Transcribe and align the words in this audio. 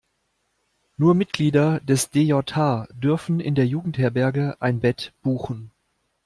Nur 0.97 1.13
Mitglieder 1.13 1.79
des 1.81 2.09
DJH 2.09 2.87
dürfen 2.95 3.39
in 3.39 3.53
der 3.53 3.67
Jugendherberge 3.67 4.57
ein 4.59 4.79
Bett 4.79 5.13
buchen. 5.21 5.69